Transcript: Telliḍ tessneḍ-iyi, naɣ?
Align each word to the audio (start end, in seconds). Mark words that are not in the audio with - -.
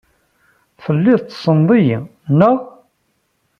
Telliḍ 0.83 1.19
tessneḍ-iyi, 1.21 1.99
naɣ? 2.39 2.57